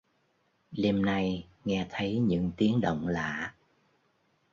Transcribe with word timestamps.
Đêm 0.71 1.05
nay 1.05 1.47
nghe 1.65 1.87
thấy 1.89 2.19
những 2.19 2.51
tiếng 2.57 2.81
động 2.81 3.07
lạ 3.07 3.55